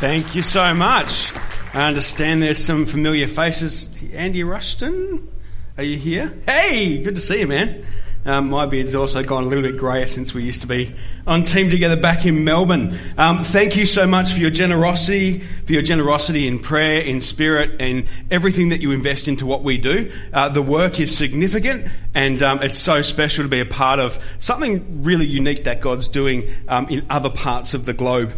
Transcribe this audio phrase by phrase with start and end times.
[0.00, 1.30] Thank you so much.
[1.74, 3.90] I understand there's some familiar faces.
[4.14, 5.28] Andy Rushton,
[5.76, 6.32] are you here?
[6.46, 7.84] Hey, good to see you, man.
[8.24, 10.94] Um, my beard's also gone a little bit greyer since we used to be
[11.26, 12.98] on team together back in Melbourne.
[13.18, 17.78] Um, thank you so much for your generosity, for your generosity in prayer, in spirit,
[17.78, 20.10] and everything that you invest into what we do.
[20.32, 24.18] Uh, the work is significant, and um, it's so special to be a part of
[24.38, 28.32] something really unique that God's doing um, in other parts of the globe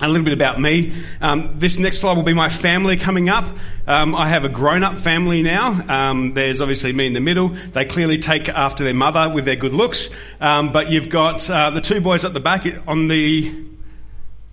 [0.00, 0.92] a little bit about me.
[1.20, 3.46] Um, this next slide will be my family coming up.
[3.86, 5.72] Um, I have a grown-up family now.
[5.88, 7.48] Um, there's obviously me in the middle.
[7.48, 10.10] They clearly take after their mother with their good looks.
[10.40, 13.52] Um, but you've got uh, the two boys at the back on the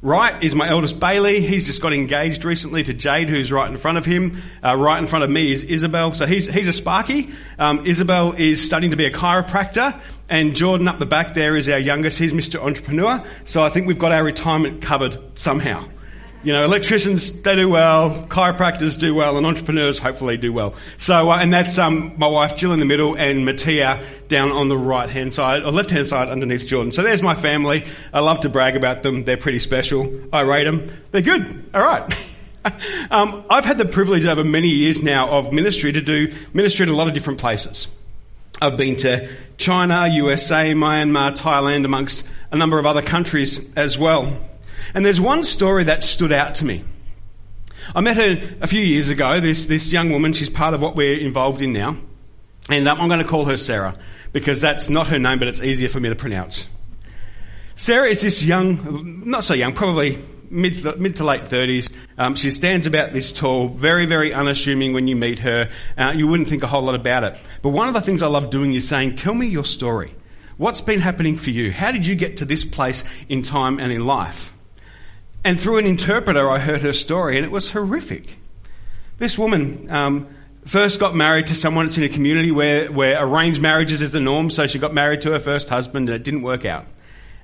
[0.03, 1.41] Right is my eldest Bailey.
[1.41, 4.43] He's just got engaged recently to Jade, who's right in front of him.
[4.63, 6.13] Uh, right in front of me is Isabel.
[6.13, 7.29] So he's, he's a Sparky.
[7.57, 9.99] Um, Isabel is studying to be a chiropractor.
[10.29, 12.19] And Jordan up the back there is our youngest.
[12.19, 12.61] He's Mr.
[12.63, 13.23] Entrepreneur.
[13.45, 15.83] So I think we've got our retirement covered somehow.
[16.43, 20.75] You know, electricians, they do well, chiropractors do well, and entrepreneurs hopefully do well.
[20.97, 24.69] So, uh, and that's um, my wife Jill in the middle and Mattia down on
[24.69, 26.91] the right hand side, or left hand side underneath Jordan.
[26.91, 27.85] So there's my family.
[28.13, 29.23] I love to brag about them.
[29.23, 30.21] They're pretty special.
[30.31, 30.87] I rate them.
[31.11, 31.69] They're good.
[31.73, 32.27] All right.
[33.11, 36.89] um, I've had the privilege over many years now of ministry to do ministry in
[36.89, 37.87] a lot of different places.
[38.61, 44.37] I've been to China, USA, Myanmar, Thailand, amongst a number of other countries as well.
[44.93, 46.83] And there's one story that stood out to me.
[47.95, 50.95] I met her a few years ago, this, this young woman, she's part of what
[50.95, 51.97] we're involved in now.
[52.69, 53.97] And um, I'm going to call her Sarah
[54.33, 56.67] because that's not her name, but it's easier for me to pronounce.
[57.75, 60.17] Sarah is this young, not so young, probably
[60.49, 61.91] mid mid to late 30s.
[62.17, 65.69] Um, she stands about this tall, very, very unassuming when you meet her.
[65.97, 67.37] Uh, you wouldn't think a whole lot about it.
[67.61, 70.13] But one of the things I love doing is saying, Tell me your story.
[70.57, 71.71] What's been happening for you?
[71.71, 74.56] How did you get to this place in time and in life?
[75.47, 78.37] And through an interpreter, I heard her story, and it was horrific.
[79.17, 80.27] This woman um,
[80.65, 84.19] first got married to someone that's in a community where, where arranged marriages is the
[84.19, 86.85] norm, so she got married to her first husband, and it didn't work out.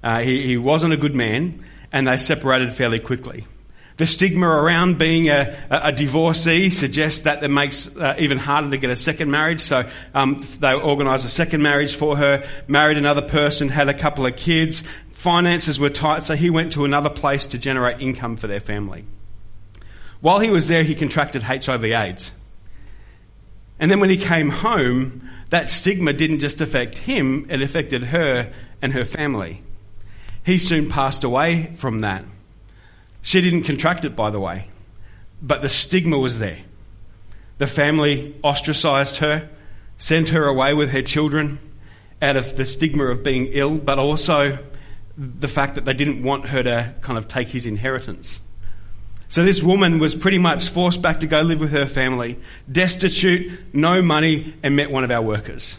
[0.04, 3.48] Uh, he, he wasn't a good man, and they separated fairly quickly.
[3.96, 8.78] The stigma around being a, a divorcee suggests that it makes uh, even harder to
[8.78, 9.62] get a second marriage.
[9.62, 14.26] So um, they organised a second marriage for her, married another person, had a couple
[14.26, 14.84] of kids,
[15.24, 19.06] finances were tight, so he went to another place to generate income for their family.
[20.20, 22.34] While he was there, he contracted HIV/AIDS.
[23.80, 28.52] And then when he came home, that stigma didn't just affect him, it affected her
[28.82, 29.64] and her family.
[30.46, 32.26] He soon passed away from that.
[33.22, 34.68] She didn't contract it, by the way,
[35.42, 36.60] but the stigma was there.
[37.60, 39.48] The family ostracized her,
[39.98, 41.60] sent her away with her children
[42.22, 44.60] out of the stigma of being ill, but also
[45.18, 48.42] the fact that they didn't want her to kind of take his inheritance.
[49.30, 52.38] So this woman was pretty much forced back to go live with her family,
[52.72, 55.78] destitute, no money, and met one of our workers.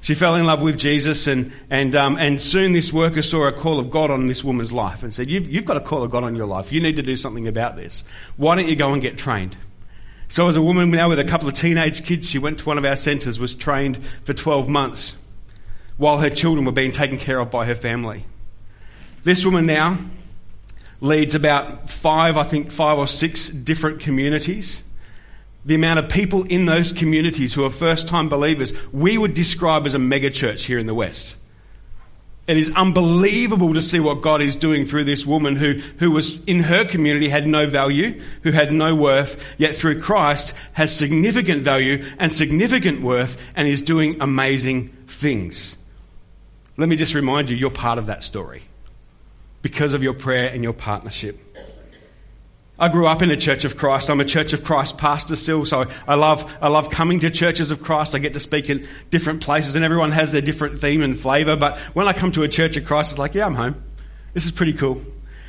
[0.00, 3.52] She fell in love with Jesus, and, and, um, and soon this worker saw a
[3.52, 6.10] call of God on this woman's life and said, you've, you've got a call of
[6.10, 6.72] God on your life.
[6.72, 8.04] You need to do something about this.
[8.36, 9.56] Why don't you go and get trained?
[10.28, 12.76] So, as a woman now with a couple of teenage kids, she went to one
[12.76, 15.16] of our centres, was trained for 12 months
[15.96, 18.26] while her children were being taken care of by her family.
[19.24, 19.98] This woman now
[21.00, 24.82] leads about five, I think, five or six different communities.
[25.64, 29.86] The amount of people in those communities who are first time believers, we would describe
[29.86, 31.36] as a mega church here in the West.
[32.46, 36.44] It is unbelievable to see what God is doing through this woman who, who was
[36.44, 41.62] in her community had no value, who had no worth, yet through Christ has significant
[41.62, 45.78] value and significant worth and is doing amazing things.
[46.76, 48.64] Let me just remind you, you're part of that story
[49.64, 51.40] because of your prayer and your partnership.
[52.78, 54.10] I grew up in a Church of Christ.
[54.10, 57.70] I'm a Church of Christ pastor still, so I love, I love coming to churches
[57.70, 58.14] of Christ.
[58.14, 61.56] I get to speak in different places, and everyone has their different theme and flavour.
[61.56, 63.82] But when I come to a Church of Christ, it's like, yeah, I'm home.
[64.34, 65.00] This is pretty cool.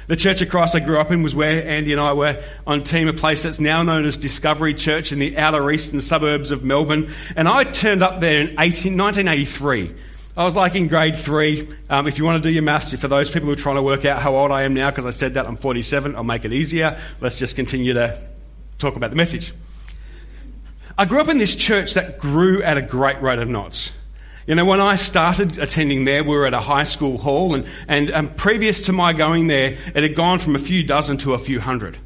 [0.08, 2.84] The Church of Christ I grew up in was where Andy and I were on
[2.84, 6.64] team, a place that's now known as Discovery Church in the outer eastern suburbs of
[6.64, 7.12] Melbourne.
[7.36, 9.94] And I turned up there in 18, 1983.
[10.38, 11.70] I was like in grade three.
[11.90, 13.82] Um, if you want to do your maths, for those people who are trying to
[13.82, 16.44] work out how old I am now, because I said that I'm 47, I'll make
[16.44, 17.00] it easier.
[17.22, 18.20] Let's just continue to
[18.78, 19.54] talk about the message.
[20.98, 23.94] I grew up in this church that grew at a great rate of knots.
[24.46, 27.66] You know, when I started attending there, we were at a high school hall, and,
[27.88, 31.34] and um, previous to my going there, it had gone from a few dozen to
[31.34, 31.98] a few hundred.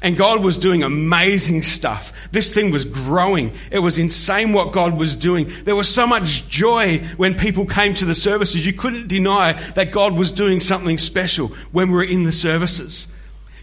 [0.00, 2.12] And God was doing amazing stuff.
[2.30, 3.52] This thing was growing.
[3.70, 5.50] It was insane what God was doing.
[5.64, 8.64] There was so much joy when people came to the services.
[8.64, 13.08] You couldn't deny that God was doing something special when we were in the services.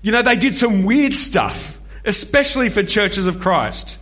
[0.01, 3.97] You know, they did some weird stuff, especially for churches of Christ.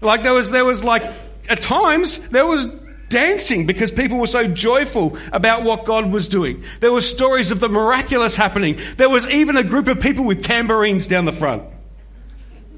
[0.00, 1.04] Like there was, there was like,
[1.48, 2.66] at times, there was
[3.10, 6.64] dancing because people were so joyful about what God was doing.
[6.80, 8.78] There were stories of the miraculous happening.
[8.96, 11.64] There was even a group of people with tambourines down the front.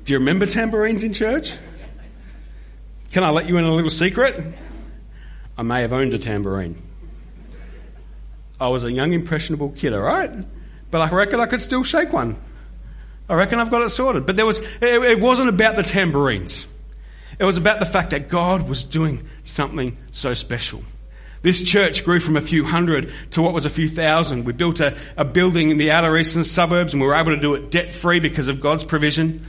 [0.04, 1.54] Do you remember tambourines in church?
[3.12, 4.42] Can I let you in a little secret?
[5.56, 6.82] I may have owned a tambourine.
[8.58, 10.30] I was a young, impressionable kid, all right?
[10.90, 12.36] But I reckon I could still shake one.
[13.28, 14.26] I reckon I've got it sorted.
[14.26, 16.66] But there was, it wasn't about the tambourines.
[17.38, 20.82] It was about the fact that God was doing something so special.
[21.42, 24.44] This church grew from a few hundred to what was a few thousand.
[24.44, 27.40] We built a, a building in the outer eastern suburbs and we were able to
[27.40, 29.44] do it debt free because of God's provision.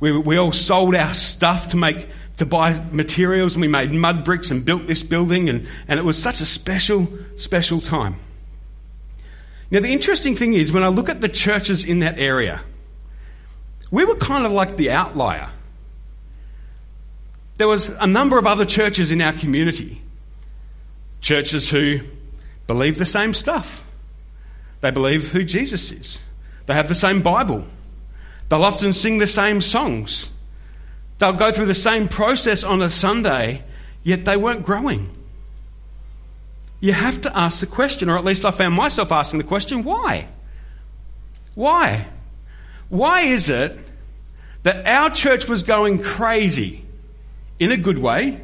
[0.00, 4.24] We, we all sold our stuff to make to buy materials and we made mud
[4.24, 8.16] bricks and built this building and, and it was such a special, special time.
[9.70, 12.60] Now the interesting thing is when I look at the churches in that area,
[13.90, 15.50] we were kind of like the outlier.
[17.56, 20.02] There was a number of other churches in our community.
[21.20, 22.00] Churches who
[22.66, 23.84] believe the same stuff.
[24.80, 26.20] They believe who Jesus is.
[26.66, 27.64] They have the same Bible.
[28.48, 30.30] They'll often sing the same songs.
[31.18, 33.62] They'll go through the same process on a Sunday,
[34.02, 35.10] yet they weren't growing.
[36.80, 39.84] You have to ask the question, or at least I found myself asking the question
[39.84, 40.26] why?
[41.54, 42.08] Why?
[42.88, 43.78] Why is it
[44.64, 46.83] that our church was going crazy
[47.58, 48.40] in a good way, a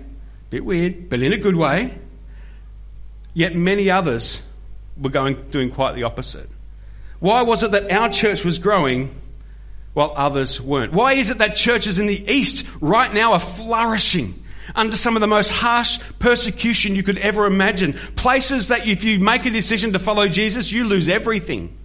[0.51, 1.99] bit weird, but in a good way,
[3.35, 4.43] yet many others
[5.01, 6.49] were going doing quite the opposite?
[7.19, 9.15] Why was it that our church was growing
[9.93, 10.93] while others weren't?
[10.93, 14.43] Why is it that churches in the East right now are flourishing
[14.75, 17.93] under some of the most harsh persecution you could ever imagine?
[17.93, 21.77] Places that if you make a decision to follow Jesus, you lose everything.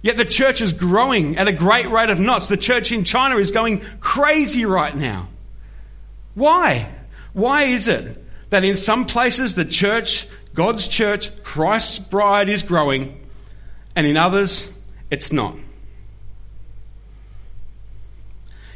[0.00, 2.48] Yet the church is growing at a great rate of knots.
[2.48, 5.28] The church in China is going crazy right now.
[6.34, 6.90] Why?
[7.32, 13.20] Why is it that in some places the church, God's church, Christ's bride is growing,
[13.96, 14.70] and in others
[15.10, 15.56] it's not?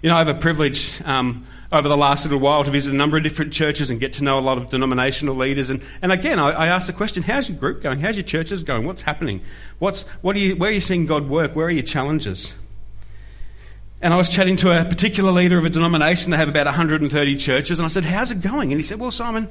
[0.00, 2.96] You know, I have a privilege um, over the last little while to visit a
[2.96, 5.70] number of different churches and get to know a lot of denominational leaders.
[5.70, 7.98] And, and again, I, I ask the question, how's your group going?
[7.98, 8.86] How's your churches going?
[8.86, 9.42] What's happening?
[9.80, 11.56] What's, what are you, where are you seeing God work?
[11.56, 12.52] Where are your challenges?
[14.00, 16.30] And I was chatting to a particular leader of a denomination.
[16.30, 17.78] They have about 130 churches.
[17.78, 18.70] And I said, how's it going?
[18.70, 19.48] And he said, well, Simon,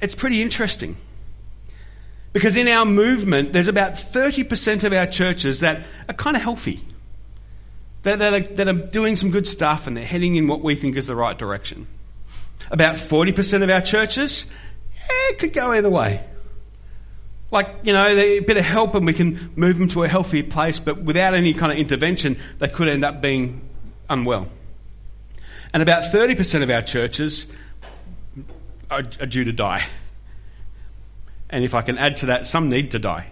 [0.00, 0.96] it's pretty interesting.
[2.32, 6.84] Because in our movement, there's about 30% of our churches that are kind of healthy
[8.02, 10.74] that, that, are, that are doing some good stuff and they're heading in what we
[10.74, 11.86] think is the right direction.
[12.70, 14.48] About 40% of our churches,
[15.08, 16.24] eh, could go either way.
[17.50, 20.44] Like, you know, a bit of help and we can move them to a healthier
[20.44, 23.60] place, but without any kind of intervention, they could end up being
[24.10, 24.48] unwell.
[25.72, 27.46] And about 30% of our churches
[28.90, 29.86] are, are due to die.
[31.48, 33.30] And if I can add to that, some need to die.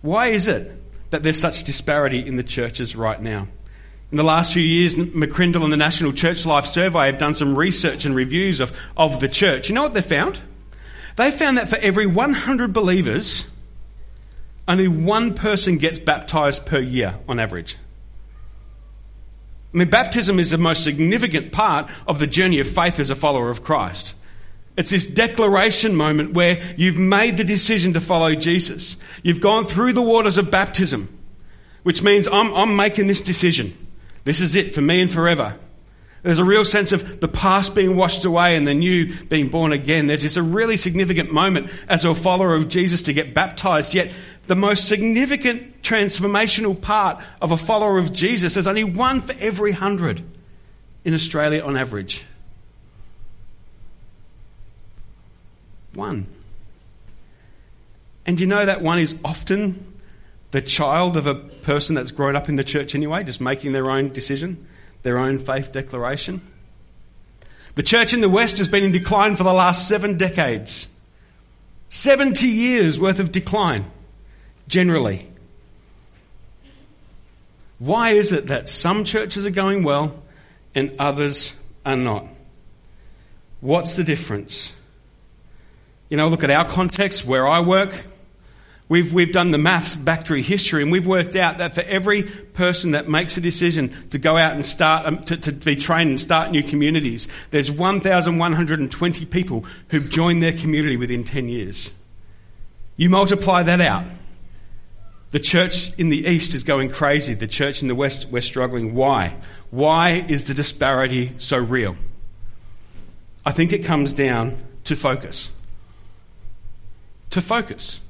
[0.00, 0.78] Why is it
[1.10, 3.48] that there's such disparity in the churches right now.
[4.10, 7.56] In the last few years, McCrindle and the National Church Life Survey have done some
[7.56, 9.68] research and reviews of, of the church.
[9.68, 10.38] You know what they found?
[11.16, 13.44] They found that for every 100 believers,
[14.66, 17.76] only one person gets baptized per year on average.
[19.72, 23.14] I mean, baptism is the most significant part of the journey of faith as a
[23.14, 24.14] follower of Christ.
[24.78, 28.96] It's this declaration moment where you've made the decision to follow Jesus.
[29.22, 31.08] You've gone through the waters of baptism,
[31.82, 33.76] which means I'm, I'm making this decision.
[34.24, 35.58] This is it for me and forever.
[36.22, 39.72] There's a real sense of the past being washed away and the new being born
[39.72, 40.06] again.
[40.06, 43.94] There's this a really significant moment as a follower of Jesus to get baptized.
[43.94, 44.14] Yet
[44.48, 49.72] the most significant transformational part of a follower of Jesus There's only one for every
[49.72, 50.22] hundred
[51.04, 52.24] in Australia on average.
[55.94, 56.26] One.
[58.26, 59.94] And you know that one is often
[60.50, 63.90] the child of a person that's grown up in the church anyway, just making their
[63.90, 64.66] own decision,
[65.02, 66.40] their own faith declaration.
[67.74, 70.88] The church in the West has been in decline for the last seven decades.
[71.90, 73.90] 70 years worth of decline,
[74.68, 75.26] generally.
[77.78, 80.22] Why is it that some churches are going well
[80.74, 82.26] and others are not?
[83.60, 84.72] What's the difference?
[86.08, 87.92] You know, look at our context where I work.
[88.88, 92.22] We've, we've done the math back through history and we've worked out that for every
[92.22, 96.08] person that makes a decision to go out and start, um, to, to be trained
[96.08, 101.92] and start new communities, there's 1,120 people who've joined their community within 10 years.
[102.96, 104.04] You multiply that out.
[105.30, 107.34] The church in the east is going crazy.
[107.34, 108.94] The church in the west, we're struggling.
[108.94, 109.36] Why?
[109.70, 111.96] Why is the disparity so real?
[113.44, 115.50] I think it comes down to focus.
[117.30, 118.00] To focus.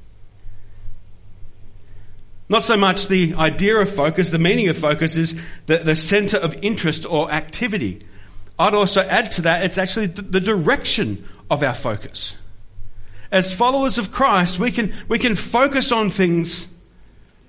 [2.49, 6.39] Not so much the idea of focus, the meaning of focus is the, the center
[6.39, 8.07] of interest or activity.
[8.59, 12.37] I'd also add to that, it's actually the, the direction of our focus.
[13.31, 16.69] As followers of Christ, we can, we can focus on things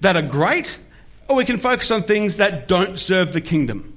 [0.01, 0.79] that are great,
[1.27, 3.93] or we can focus on things that don't serve the kingdom.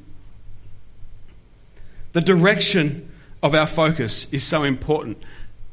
[2.13, 3.11] The direction
[3.43, 5.23] of our focus is so important.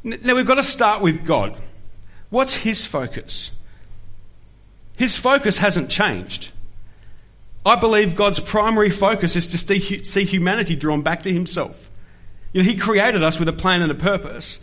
[0.03, 1.59] Now we've got to start with God.
[2.29, 3.51] What's His focus?
[4.95, 6.51] His focus hasn't changed.
[7.65, 11.89] I believe God's primary focus is to see humanity drawn back to Himself.
[12.53, 14.59] You know, He created us with a plan and a purpose.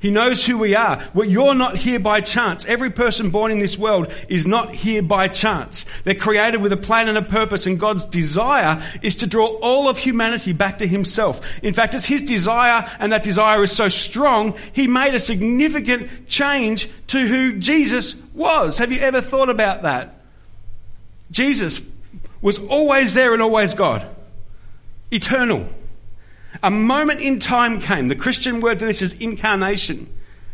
[0.00, 1.06] He knows who we are.
[1.12, 2.64] Well, you're not here by chance.
[2.64, 5.84] Every person born in this world is not here by chance.
[6.04, 9.90] They're created with a plan and a purpose, and God's desire is to draw all
[9.90, 11.42] of humanity back to Himself.
[11.62, 16.28] In fact, it's His desire, and that desire is so strong, He made a significant
[16.28, 18.78] change to who Jesus was.
[18.78, 20.14] Have you ever thought about that?
[21.30, 21.82] Jesus
[22.40, 24.06] was always there and always God,
[25.10, 25.68] eternal.
[26.62, 28.08] A moment in time came.
[28.08, 30.08] The Christian word for this is incarnation.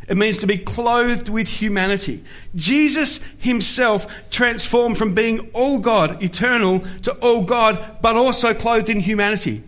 [0.09, 2.23] It means to be clothed with humanity.
[2.55, 9.01] Jesus himself transformed from being all God, eternal, to all God, but also clothed in
[9.01, 9.65] humanity.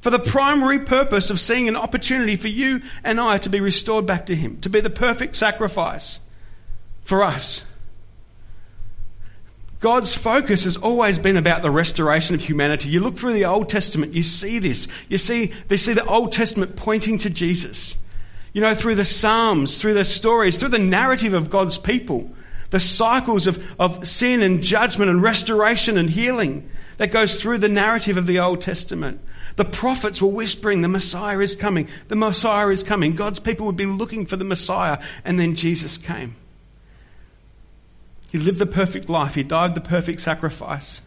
[0.00, 4.06] For the primary purpose of seeing an opportunity for you and I to be restored
[4.06, 6.20] back to Him, to be the perfect sacrifice
[7.02, 7.64] for us.
[9.84, 12.88] God's focus has always been about the restoration of humanity.
[12.88, 14.88] You look through the Old Testament, you see this.
[15.10, 17.94] You see, they see the Old Testament pointing to Jesus.
[18.54, 22.30] You know, through the Psalms, through the stories, through the narrative of God's people,
[22.70, 27.68] the cycles of, of sin and judgment and restoration and healing that goes through the
[27.68, 29.20] narrative of the Old Testament.
[29.56, 33.16] The prophets were whispering, the Messiah is coming, the Messiah is coming.
[33.16, 36.36] God's people would be looking for the Messiah, and then Jesus came.
[38.34, 39.36] He lived the perfect life.
[39.36, 41.00] He died the perfect sacrifice.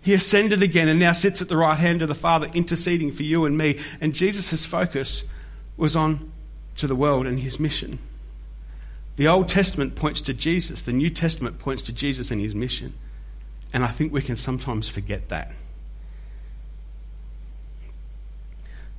[0.00, 3.22] He ascended again and now sits at the right hand of the Father, interceding for
[3.22, 3.78] you and me.
[4.00, 5.24] And Jesus' focus
[5.76, 6.32] was on
[6.78, 7.98] to the world and his mission.
[9.16, 12.94] The Old Testament points to Jesus, the New Testament points to Jesus and his mission.
[13.74, 15.52] And I think we can sometimes forget that.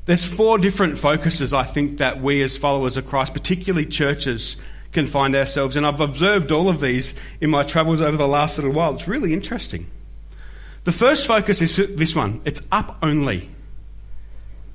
[0.06, 4.58] There's four different focuses, I think, that we as followers of Christ, particularly churches,
[4.92, 5.76] can find ourselves.
[5.76, 8.94] And I've observed all of these in my travels over the last little while.
[8.96, 9.90] It's really interesting.
[10.84, 13.50] The first focus is this one it's up only.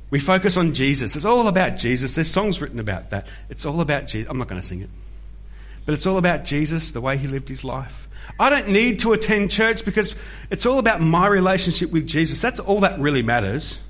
[0.09, 1.17] We focus on Jesus.
[1.17, 2.15] It's all about Jesus.
[2.15, 3.27] There's songs written about that.
[3.51, 4.31] It's all about Jesus.
[4.31, 4.91] I'm not going to sing it.
[5.85, 8.09] But it's all about Jesus, the way he lived his life.
[8.39, 10.15] I don't need to attend church because
[10.51, 12.41] it's all about my relationship with Jesus.
[12.41, 13.81] That's all that really matters.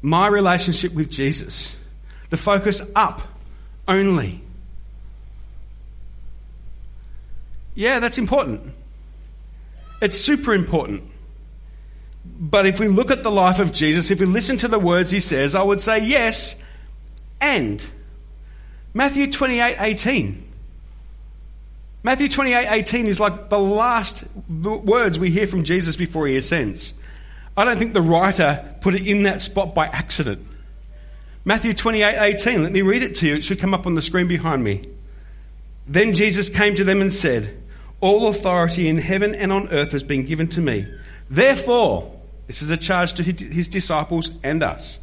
[0.00, 1.74] My relationship with Jesus.
[2.30, 3.22] The focus up
[3.86, 4.42] only.
[7.74, 8.72] Yeah, that's important.
[10.00, 11.02] It's super important.
[12.24, 15.10] But if we look at the life of Jesus, if we listen to the words
[15.10, 16.56] he says, I would say yes,
[17.40, 17.84] and.
[18.94, 20.44] Matthew 28 18.
[22.04, 26.92] Matthew 28 18 is like the last words we hear from Jesus before he ascends.
[27.56, 30.46] I don't think the writer put it in that spot by accident.
[31.44, 33.34] Matthew 28 18, let me read it to you.
[33.34, 34.88] It should come up on the screen behind me.
[35.86, 37.60] Then Jesus came to them and said,
[38.04, 40.86] all authority in heaven and on earth has been given to me.
[41.30, 42.14] Therefore,
[42.46, 45.00] this is a charge to his disciples and us.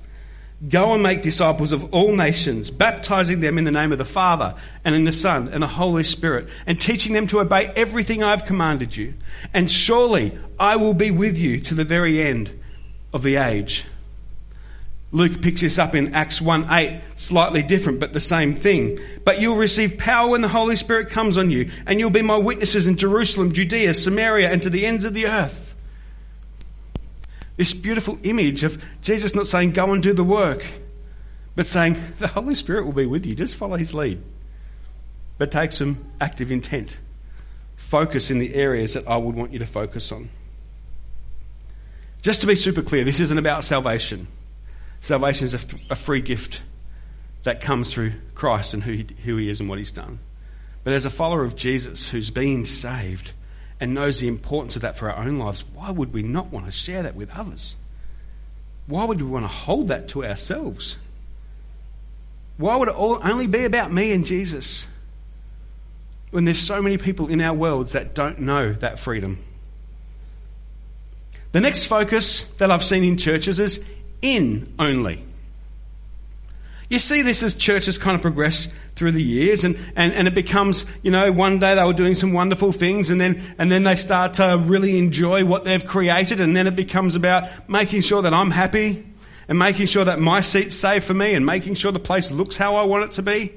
[0.69, 4.53] Go and make disciples of all nations, baptizing them in the name of the Father
[4.85, 8.45] and in the Son and the Holy Spirit, and teaching them to obey everything I've
[8.45, 9.15] commanded you.
[9.51, 12.51] And surely I will be with you to the very end
[13.11, 13.85] of the age.
[15.13, 18.97] Luke picks this up in Acts 1 8, slightly different, but the same thing.
[19.25, 22.37] But you'll receive power when the Holy Spirit comes on you, and you'll be my
[22.37, 25.75] witnesses in Jerusalem, Judea, Samaria, and to the ends of the earth.
[27.57, 30.65] This beautiful image of Jesus not saying, go and do the work,
[31.55, 34.23] but saying, the Holy Spirit will be with you, just follow his lead.
[35.37, 36.95] But take some active intent.
[37.75, 40.29] Focus in the areas that I would want you to focus on.
[42.21, 44.27] Just to be super clear, this isn't about salvation.
[45.01, 45.59] Salvation is a,
[45.91, 46.61] a free gift
[47.43, 50.19] that comes through Christ and who he, who he is and what he's done.
[50.83, 53.33] But as a follower of Jesus who's been saved
[53.79, 56.65] and knows the importance of that for our own lives, why would we not want
[56.67, 57.75] to share that with others?
[58.87, 60.97] Why would we want to hold that to ourselves?
[62.57, 64.87] Why would it all only be about me and Jesus?
[66.31, 69.37] when there's so many people in our worlds that don't know that freedom.
[71.51, 73.83] The next focus that I've seen in churches is
[74.21, 75.23] in only.
[76.89, 80.35] You see this as churches kind of progress through the years and, and, and it
[80.35, 83.83] becomes, you know, one day they were doing some wonderful things and then, and then
[83.83, 88.21] they start to really enjoy what they've created and then it becomes about making sure
[88.23, 89.05] that I'm happy
[89.47, 92.57] and making sure that my seat's safe for me and making sure the place looks
[92.57, 93.53] how I want it to be.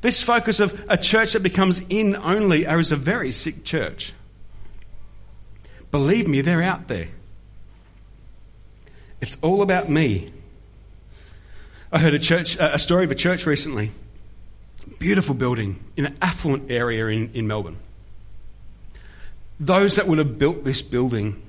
[0.00, 4.14] This focus of a church that becomes in only is a very sick church.
[5.90, 7.08] Believe me, they're out there.
[9.22, 10.30] It's all about me.
[11.92, 13.92] I heard a church, a story of a church recently.
[14.98, 17.76] Beautiful building in an affluent area in, in Melbourne.
[19.60, 21.40] Those that would have built this building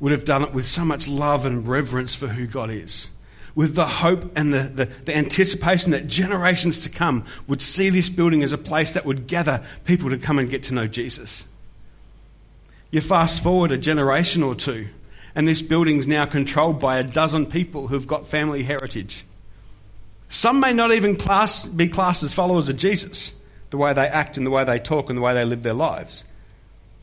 [0.00, 3.08] would have done it with so much love and reverence for who God is
[3.54, 8.08] with the hope and the, the, the, anticipation that generations to come would see this
[8.08, 11.46] building as a place that would gather people to come and get to know Jesus.
[12.90, 14.88] You fast forward a generation or two,
[15.34, 19.24] and this building's now controlled by a dozen people who've got family heritage.
[20.28, 23.32] Some may not even class, be classed as followers of Jesus,
[23.70, 25.74] the way they act and the way they talk and the way they live their
[25.74, 26.24] lives.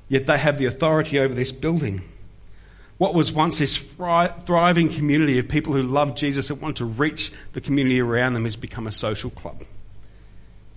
[0.10, 2.02] Yet they have the authority over this building
[3.02, 7.32] what was once this thriving community of people who love Jesus and want to reach
[7.54, 9.64] the community around them has become a social club.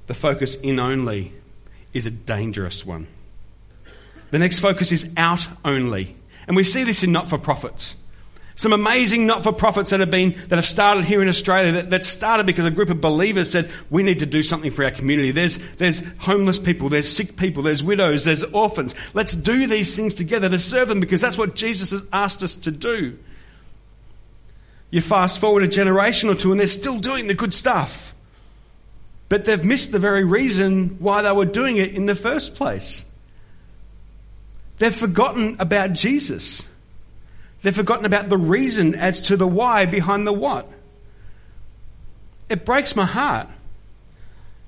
[0.06, 1.34] The focus in only
[1.92, 3.08] is a dangerous one.
[4.30, 6.16] The next focus is out only.
[6.46, 7.96] And we see this in not for profits.
[8.56, 11.90] Some amazing not for profits that have been that have started here in Australia that,
[11.90, 14.92] that, started because a group of believers said, We need to do something for our
[14.92, 15.32] community.
[15.32, 18.94] There's, there's homeless people, there's sick people, there's widows, there's orphans.
[19.12, 22.54] Let's do these things together to serve them because that's what Jesus has asked us
[22.56, 23.18] to do.
[24.90, 28.14] You fast forward a generation or two and they're still doing the good stuff.
[29.28, 33.04] But they've missed the very reason why they were doing it in the first place.
[34.78, 36.66] They've forgotten about Jesus.
[37.62, 40.70] They've forgotten about the reason as to the why behind the what.
[42.48, 43.48] It breaks my heart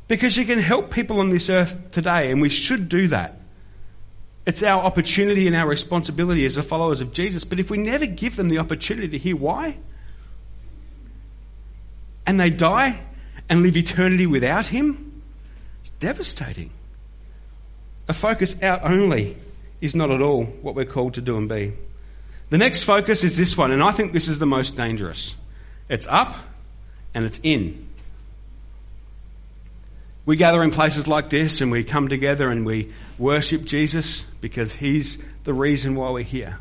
[0.08, 3.38] because you can help people on this earth today, and we should do that.
[4.46, 7.44] It's our opportunity and our responsibility as the followers of Jesus.
[7.44, 9.76] But if we never give them the opportunity to hear why,
[12.24, 13.04] and they die
[13.48, 15.22] and live eternity without Him,
[15.80, 16.70] it's devastating.
[18.08, 19.36] A focus out only
[19.80, 21.72] is not at all what we're called to do and be.
[22.50, 25.34] The next focus is this one, and I think this is the most dangerous.
[25.88, 26.36] It's up
[27.14, 27.86] and it's in.
[30.24, 34.72] We gather in places like this and we come together and we worship Jesus because
[34.72, 36.58] he's the reason why we're here.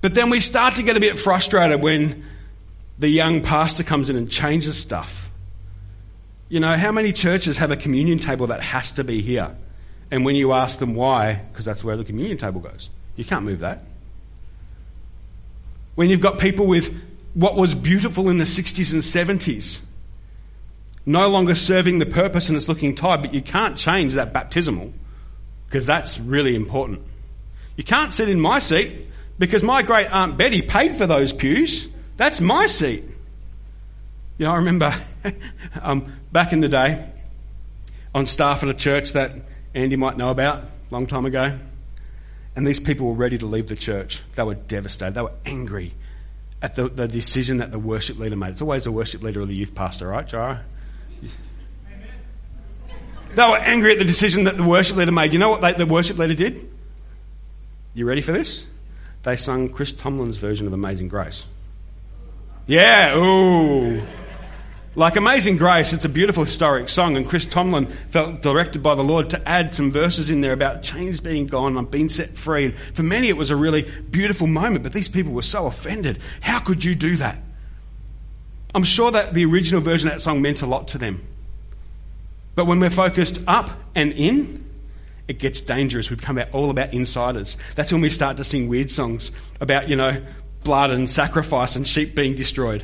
[0.00, 2.24] But then we start to get a bit frustrated when
[2.98, 5.30] the young pastor comes in and changes stuff.
[6.48, 9.56] You know, how many churches have a communion table that has to be here?
[10.10, 12.90] And when you ask them why, because that's where the communion table goes.
[13.16, 13.82] You can't move that.
[15.94, 17.02] When you've got people with
[17.34, 19.80] what was beautiful in the 60s and 70s
[21.06, 24.92] no longer serving the purpose and it's looking tired, but you can't change that baptismal
[25.66, 27.00] because that's really important.
[27.76, 29.06] You can't sit in my seat
[29.38, 31.88] because my great Aunt Betty paid for those pews.
[32.16, 33.04] That's my seat.
[34.38, 34.94] You know, I remember
[35.80, 37.06] um, back in the day
[38.14, 39.32] on staff at a church that
[39.76, 41.58] Andy might know about, long time ago.
[42.56, 44.22] And these people were ready to leave the church.
[44.34, 45.14] They were devastated.
[45.14, 45.92] They were angry
[46.62, 48.52] at the, the decision that the worship leader made.
[48.52, 50.64] It's always the worship leader or the youth pastor, right, Jara?
[53.34, 55.34] They were angry at the decision that the worship leader made.
[55.34, 56.66] You know what they, the worship leader did?
[57.92, 58.64] You ready for this?
[59.24, 61.44] They sung Chris Tomlin's version of Amazing Grace.
[62.66, 64.00] Yeah, ooh.
[64.96, 69.04] Like Amazing Grace, it's a beautiful historic song, and Chris Tomlin felt directed by the
[69.04, 72.64] Lord to add some verses in there about chains being gone and being set free.
[72.64, 76.18] And for many, it was a really beautiful moment, but these people were so offended.
[76.40, 77.36] How could you do that?
[78.74, 81.22] I'm sure that the original version of that song meant a lot to them.
[82.54, 84.64] But when we're focused up and in,
[85.28, 86.08] it gets dangerous.
[86.08, 87.58] We become all about insiders.
[87.74, 89.30] That's when we start to sing weird songs
[89.60, 90.22] about, you know,
[90.64, 92.82] blood and sacrifice and sheep being destroyed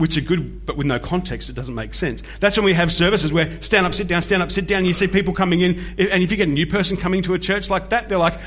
[0.00, 2.22] which are good, but with no context, it doesn't make sense.
[2.40, 4.84] That's when we have services where stand up, sit down, stand up, sit down.
[4.84, 7.38] You see people coming in, and if you get a new person coming to a
[7.38, 8.38] church like that, they're like,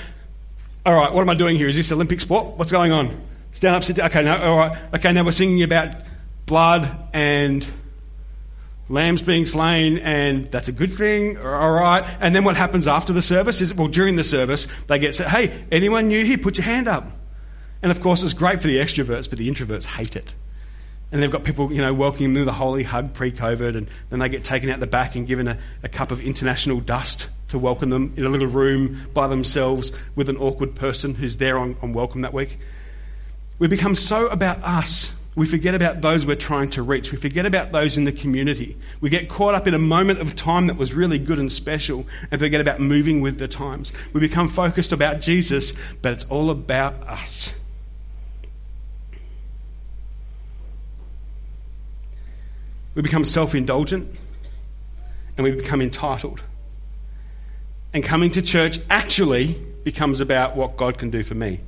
[0.86, 1.68] all right, what am I doing here?
[1.68, 2.58] Is this Olympic sport?
[2.58, 3.22] What's going on?
[3.54, 4.08] Stand up, sit down.
[4.08, 4.78] Okay, now, all right.
[4.96, 5.96] Okay, now we're singing about
[6.46, 7.66] blood and
[8.90, 11.38] lambs being slain, and that's a good thing.
[11.38, 12.04] All right.
[12.20, 15.28] And then what happens after the service is, well, during the service, they get said,
[15.28, 16.38] hey, anyone new here?
[16.38, 17.06] Put your hand up.
[17.82, 20.34] And of course, it's great for the extroverts, but the introverts hate it.
[21.14, 24.20] And they've got people, you know, welcoming them with a holy hug pre-COVID, and then
[24.20, 27.58] they get taken out the back and given a, a cup of international dust to
[27.58, 31.78] welcome them in a little room by themselves with an awkward person who's there on,
[31.82, 32.58] on welcome that week.
[33.60, 37.12] We become so about us we forget about those we're trying to reach.
[37.12, 38.78] We forget about those in the community.
[39.02, 42.06] We get caught up in a moment of time that was really good and special
[42.30, 43.92] and forget about moving with the times.
[44.14, 47.56] We become focused about Jesus, but it's all about us.
[52.96, 54.16] We become self indulgent
[55.38, 56.44] and we become entitled.
[57.94, 59.54] And coming to church actually
[59.84, 61.60] becomes about what God can do for me.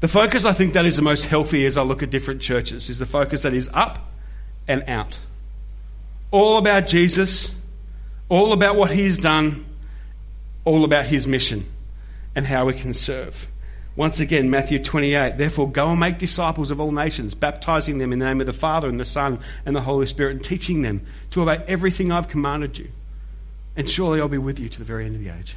[0.00, 2.90] The focus I think that is the most healthy as I look at different churches
[2.90, 4.10] is the focus that is up
[4.66, 5.18] and out.
[6.32, 7.54] All about Jesus,
[8.28, 9.64] all about what he's done,
[10.64, 11.64] all about his mission
[12.34, 13.46] and how we can serve.
[13.94, 18.20] Once again, Matthew 28, therefore go and make disciples of all nations, baptizing them in
[18.20, 21.04] the name of the Father and the Son and the Holy Spirit, and teaching them
[21.30, 22.88] to obey everything I've commanded you.
[23.76, 25.56] And surely I'll be with you to the very end of the age.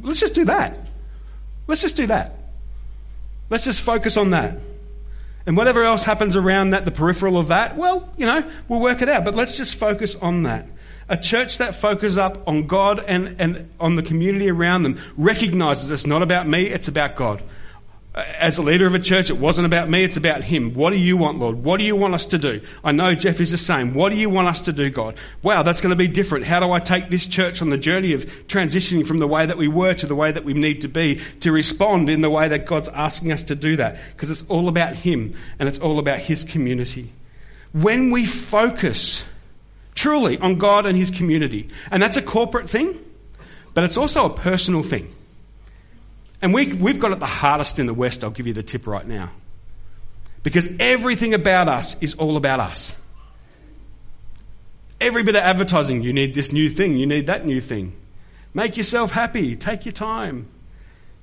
[0.00, 0.76] Let's just do that.
[1.68, 2.34] Let's just do that.
[3.50, 4.58] Let's just focus on that.
[5.46, 9.02] And whatever else happens around that, the peripheral of that, well, you know, we'll work
[9.02, 9.24] it out.
[9.24, 10.66] But let's just focus on that.
[11.08, 15.90] A church that focuses up on God and, and on the community around them recognizes
[15.90, 17.42] it's not about me, it's about God
[18.18, 20.74] as a leader of a church, it wasn't about me, it's about Him.
[20.74, 21.62] What do you want, Lord?
[21.62, 22.60] What do you want us to do?
[22.82, 23.94] I know Jeff is the same.
[23.94, 25.16] What do you want us to do, God?
[25.42, 26.44] Wow, that's going to be different.
[26.44, 29.56] How do I take this church on the journey of transitioning from the way that
[29.56, 32.48] we were to the way that we need to be to respond in the way
[32.48, 34.00] that God's asking us to do that?
[34.12, 37.12] Because it's all about Him and it's all about His community.
[37.72, 39.24] When we focus
[39.98, 42.98] truly on God and His community, and that's a corporate thing,
[43.74, 45.12] but it's also a personal thing.
[46.40, 48.86] And we, we've got it the hardest in the West, I'll give you the tip
[48.86, 49.32] right now.
[50.44, 52.96] Because everything about us is all about us.
[55.00, 57.94] Every bit of advertising, you need this new thing, you need that new thing.
[58.54, 60.48] Make yourself happy, take your time.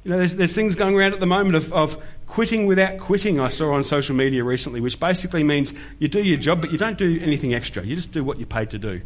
[0.03, 3.39] You know, there's, there's things going around at the moment of, of quitting without quitting,
[3.39, 6.77] I saw on social media recently, which basically means you do your job, but you
[6.77, 7.83] don't do anything extra.
[7.83, 9.01] You just do what you're paid to do.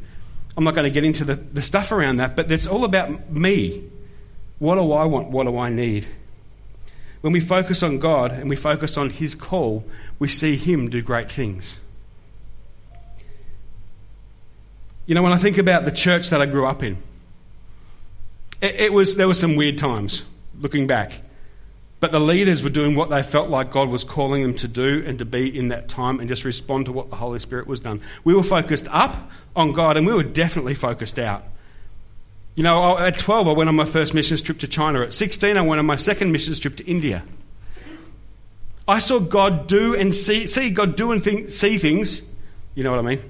[0.57, 3.31] I'm not going to get into the, the stuff around that, but it's all about
[3.31, 3.89] me.
[4.57, 5.29] What do I want?
[5.29, 6.07] What do I need?
[7.21, 9.85] When we focus on God and we focus on His call,
[10.19, 11.77] we see Him do great things.
[15.05, 16.97] You know, when I think about the church that I grew up in,
[18.61, 20.23] it, it was, there were some weird times
[20.59, 21.13] looking back.
[21.99, 25.03] But the leaders were doing what they felt like God was calling them to do
[25.05, 27.81] and to be in that time and just respond to what the Holy Spirit was
[27.81, 28.01] done.
[28.23, 31.43] We were focused up on God and we were definitely focused out.
[32.55, 35.01] You know, at 12, I went on my first missions trip to China.
[35.01, 37.23] At 16, I went on my second missions trip to India.
[38.87, 42.21] I saw God do and see, see God do and think, see things,
[42.75, 43.21] you know what I mean,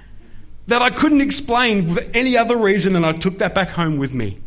[0.68, 4.14] that I couldn't explain with any other reason, and I took that back home with
[4.14, 4.38] me.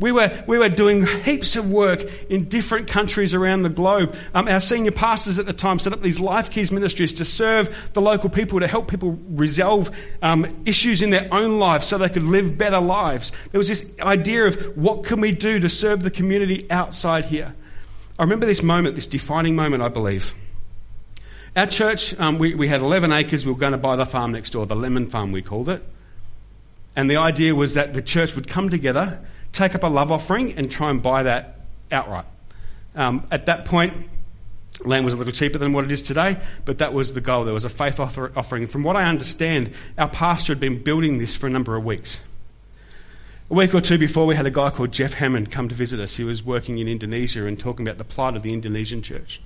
[0.00, 4.16] We were, we were doing heaps of work in different countries around the globe.
[4.34, 7.92] Um, our senior pastors at the time set up these Life Keys ministries to serve
[7.92, 9.90] the local people, to help people resolve
[10.22, 13.30] um, issues in their own lives so they could live better lives.
[13.52, 17.54] There was this idea of what can we do to serve the community outside here.
[18.18, 20.34] I remember this moment, this defining moment, I believe.
[21.54, 23.44] Our church, um, we, we had 11 acres.
[23.44, 25.82] We were going to buy the farm next door, the lemon farm, we called it.
[26.96, 29.20] And the idea was that the church would come together
[29.52, 31.60] take up a love offering and try and buy that
[31.90, 32.26] outright.
[32.94, 33.94] Um, at that point,
[34.84, 37.44] land was a little cheaper than what it is today, but that was the goal.
[37.44, 38.66] There was a faith offer- offering.
[38.66, 42.18] From what I understand, our pastor had been building this for a number of weeks.
[43.50, 45.98] A week or two before, we had a guy called Jeff Hammond come to visit
[45.98, 46.16] us.
[46.16, 49.40] He was working in Indonesia and talking about the plight of the Indonesian church.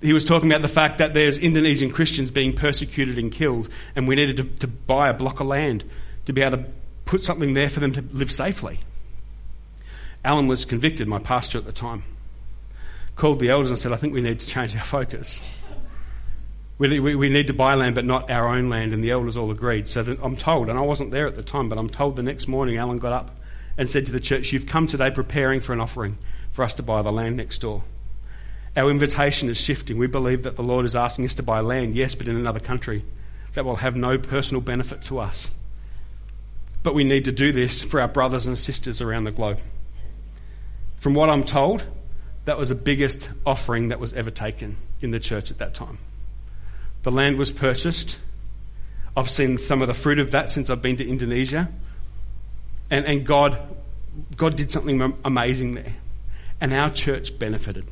[0.00, 4.06] He was talking about the fact that there's Indonesian Christians being persecuted and killed, and
[4.06, 5.84] we needed to, to buy a block of land
[6.26, 6.64] to be able to
[7.08, 8.80] put something there for them to live safely.
[10.22, 12.02] Alan was convicted, my pastor at the time.
[13.16, 15.40] Called the elders and said, I think we need to change our focus.
[16.76, 18.92] We, we, we need to buy land, but not our own land.
[18.92, 19.88] And the elders all agreed.
[19.88, 22.46] So I'm told, and I wasn't there at the time, but I'm told the next
[22.46, 23.30] morning Alan got up
[23.78, 26.18] and said to the church, You've come today preparing for an offering
[26.52, 27.84] for us to buy the land next door.
[28.76, 29.96] Our invitation is shifting.
[29.96, 32.60] We believe that the Lord is asking us to buy land, yes, but in another
[32.60, 33.02] country
[33.54, 35.50] that will have no personal benefit to us.
[36.88, 39.60] But we need to do this for our brothers and sisters around the globe.
[40.96, 41.84] From what I'm told,
[42.46, 45.98] that was the biggest offering that was ever taken in the church at that time.
[47.02, 48.16] The land was purchased.
[49.14, 51.68] I've seen some of the fruit of that since I've been to Indonesia.
[52.90, 53.58] And, and God,
[54.34, 55.94] God did something amazing there.
[56.58, 57.84] And our church benefited.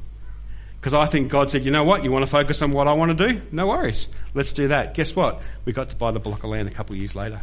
[0.80, 2.94] Because I think God said, you know what, you want to focus on what I
[2.94, 3.42] want to do?
[3.52, 4.08] No worries.
[4.32, 4.94] Let's do that.
[4.94, 5.42] Guess what?
[5.66, 7.42] We got to buy the block of land a couple of years later.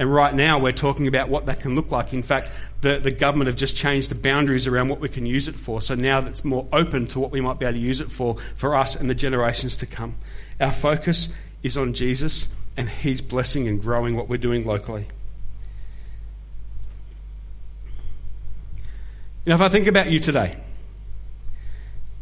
[0.00, 2.14] And right now we're talking about what that can look like.
[2.14, 2.48] In fact,
[2.80, 5.82] the, the government have just changed the boundaries around what we can use it for.
[5.82, 8.38] So now it's more open to what we might be able to use it for,
[8.56, 10.14] for us and the generations to come.
[10.58, 11.28] Our focus
[11.62, 15.06] is on Jesus and He's blessing and growing what we're doing locally.
[19.44, 20.56] Now, if I think about you today,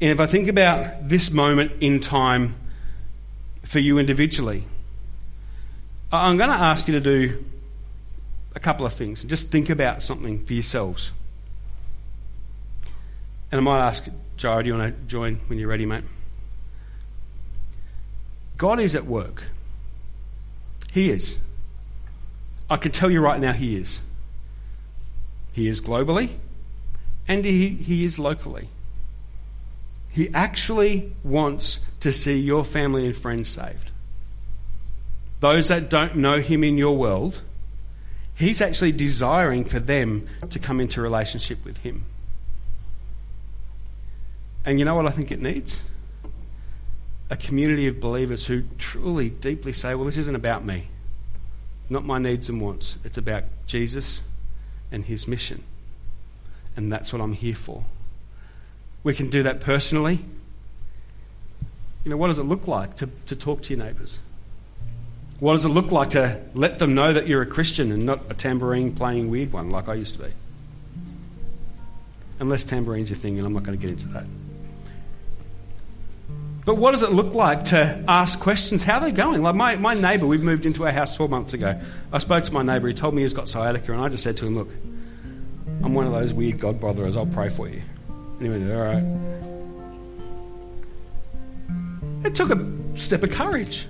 [0.01, 2.57] and if I think about this moment in time
[3.63, 4.65] for you individually,
[6.11, 7.45] I'm going to ask you to do
[8.55, 9.25] a couple of things.
[9.25, 11.13] Just think about something for yourselves.
[13.51, 16.05] And I might ask, Joe, do you want to join when you're ready, mate?
[18.57, 19.45] God is at work.
[20.93, 21.39] He is.
[22.69, 24.01] I can tell you right now, He is.
[25.53, 26.33] He is globally
[27.27, 28.69] and He, he is locally.
[30.11, 33.91] He actually wants to see your family and friends saved.
[35.41, 37.43] Those that don't know Him in your world,
[38.39, 42.05] He's actually desiring for them to come into relationship with Him.
[44.65, 45.83] And you know what I think it needs?
[47.31, 50.87] A community of believers who truly, deeply say, well, this isn't about me,
[51.91, 52.97] not my needs and wants.
[53.03, 54.23] It's about Jesus
[54.93, 55.65] and His mission.
[56.77, 57.87] And that's what I'm here for.
[59.03, 60.21] We can do that personally.
[62.05, 64.21] You know, what does it look like to, to talk to your neighbours?
[65.41, 68.23] What does it look like to let them know that you're a Christian and not
[68.29, 70.31] a tambourine playing weird one like I used to be?
[72.41, 74.25] Unless tambourine's your thing, and I'm not going to get into that.
[76.65, 78.83] But what does it look like to ask questions?
[78.83, 79.43] How are they going?
[79.43, 81.81] Like my, my neighbour, we've moved into our house 12 months ago.
[82.13, 84.37] I spoke to my neighbour, he told me he's got sciatica, and I just said
[84.39, 84.69] to him, Look,
[85.83, 87.81] I'm one of those weird God brotherers, I'll pray for you.
[88.09, 89.05] And he went, All right.
[92.27, 93.87] It took a step of courage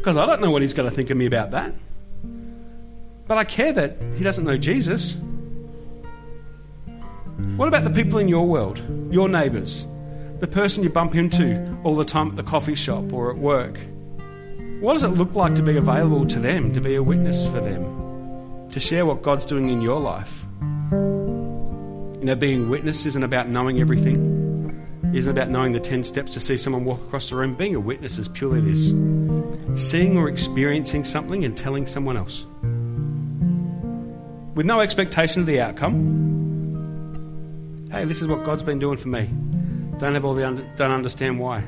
[0.00, 1.74] because I don't know what he's going to think of me about that.
[3.26, 5.14] But I care that he doesn't know Jesus.
[7.56, 8.82] What about the people in your world,
[9.12, 9.86] your neighbours,
[10.38, 13.78] the person you bump into all the time at the coffee shop or at work?
[14.80, 17.60] What does it look like to be available to them, to be a witness for
[17.60, 20.46] them, to share what God's doing in your life?
[20.92, 24.38] You know, being witness isn't about knowing everything.
[25.12, 27.54] Isn't about knowing the 10 steps to see someone walk across the room.
[27.54, 28.92] Being a witness is purely this
[29.76, 32.44] seeing or experiencing something and telling someone else.
[34.54, 36.28] With no expectation of the outcome.
[37.90, 39.30] Hey, this is what God's been doing for me.
[39.98, 41.64] Don't have all the under, don't understand why.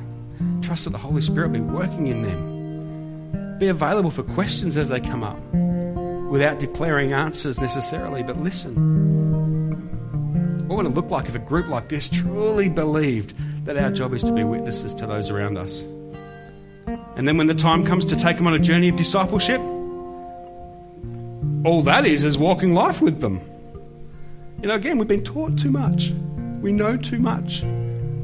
[0.61, 3.57] Trust that the Holy Spirit be working in them.
[3.59, 5.39] Be available for questions as they come up
[6.33, 8.73] without declaring answers necessarily, but listen.
[10.67, 14.13] What would it look like if a group like this truly believed that our job
[14.15, 15.83] is to be witnesses to those around us?
[17.15, 19.61] And then when the time comes to take them on a journey of discipleship,
[21.65, 23.39] all that is is walking life with them.
[24.61, 26.11] You know, again, we've been taught too much.
[26.61, 27.61] We know too much.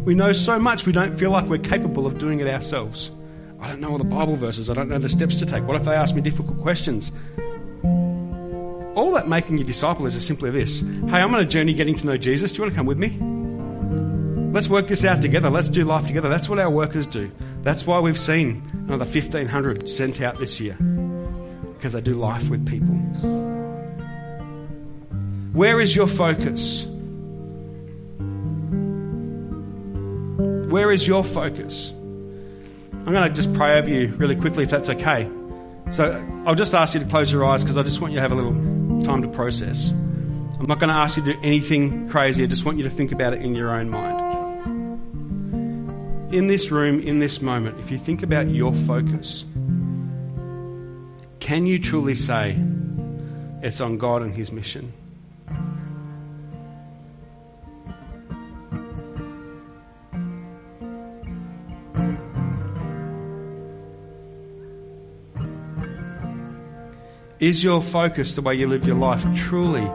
[0.06, 3.12] We know so much we don't feel like we're capable of doing it ourselves.
[3.60, 4.70] I don't know all the Bible verses.
[4.70, 5.68] I don't know the steps to take.
[5.68, 7.12] What if they ask me difficult questions?
[9.00, 12.06] all that making you disciple is simply this Hey, I'm on a journey getting to
[12.06, 12.52] know Jesus.
[12.52, 13.18] Do you want to come with me?
[14.52, 15.50] Let's work this out together.
[15.50, 16.28] Let's do life together.
[16.28, 17.32] That's what our workers do.
[17.64, 20.76] That's why we've seen another 1,500 sent out this year
[21.74, 22.96] because they do life with people.
[25.54, 26.86] Where is your focus?
[30.70, 31.90] Where is your focus?
[31.90, 35.30] I'm going to just pray over you really quickly if that's okay.
[35.92, 38.22] So I'll just ask you to close your eyes because I just want you to
[38.22, 38.54] have a little
[39.04, 39.90] time to process.
[39.92, 42.44] I'm not going to ask you to do anything crazy.
[42.44, 44.19] I just want you to think about it in your own mind.
[46.32, 49.46] In this room, in this moment, if you think about your focus,
[51.40, 52.56] can you truly say
[53.64, 54.94] it's on God and His mission?
[67.40, 69.90] Is your focus, the way you live your life, truly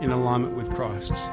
[0.00, 1.26] in alignment with Christ's?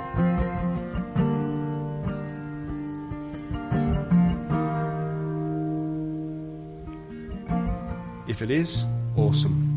[8.41, 8.84] It is,
[9.15, 9.69] awesome.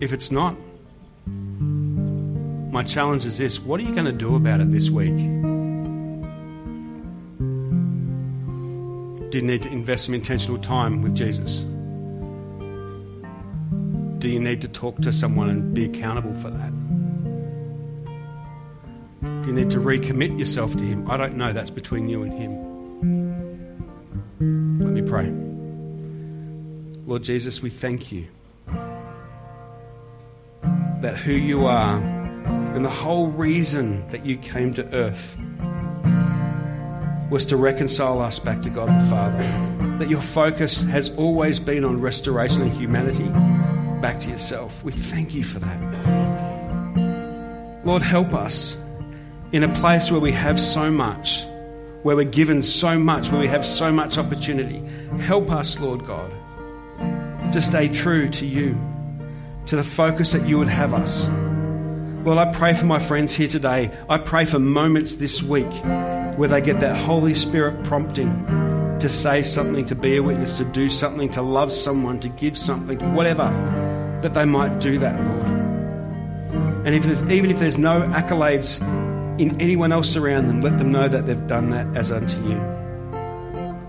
[0.00, 0.56] If it's not,
[2.72, 5.14] my challenge is this what are you going to do about it this week?
[9.30, 11.60] Do you need to invest some intentional time with Jesus?
[14.18, 16.72] Do you need to talk to someone and be accountable for that?
[19.42, 21.08] Do you need to recommit yourself to Him.
[21.08, 21.52] I don't know.
[21.52, 22.67] That's between you and Him.
[27.18, 28.28] Lord Jesus, we thank you
[31.00, 35.36] that who you are and the whole reason that you came to earth
[37.28, 39.42] was to reconcile us back to God the Father.
[39.98, 43.28] That your focus has always been on restoration of humanity
[44.00, 44.84] back to yourself.
[44.84, 45.82] We thank you for that.
[47.84, 48.76] Lord, help us
[49.50, 51.42] in a place where we have so much,
[52.04, 54.78] where we're given so much, where we have so much opportunity.
[55.18, 56.30] Help us, Lord God,
[57.52, 58.78] to stay true to you,
[59.66, 61.28] to the focus that you would have us.
[62.24, 63.90] Lord, I pray for my friends here today.
[64.08, 65.72] I pray for moments this week
[66.36, 68.44] where they get that Holy Spirit prompting
[69.00, 72.58] to say something, to be a witness, to do something, to love someone, to give
[72.58, 73.44] something, whatever,
[74.22, 76.86] that they might do that, Lord.
[76.86, 78.80] And if, even if there's no accolades
[79.40, 82.77] in anyone else around them, let them know that they've done that as unto you.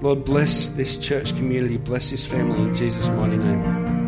[0.02, 3.99] Lord, bless this church community, bless this family in Jesus' mighty name.